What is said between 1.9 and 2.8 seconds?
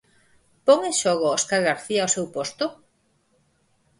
o seu posto?